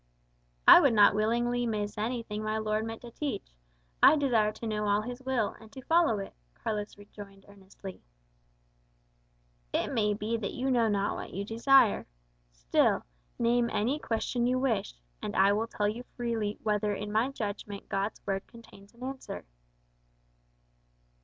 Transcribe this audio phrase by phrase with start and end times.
[0.67, 3.51] "I would not willingly miss anything my Lord meant to teach.
[4.01, 8.01] I desire to know all his will, and to follow it," Carlos rejoined earnestly.
[9.71, 12.07] "It may be that you know not what you desire.
[12.51, 13.05] Still,
[13.37, 17.87] name any question you wish; and I will tell you freely whether in my judgment
[17.87, 19.45] God's Word contains an answer."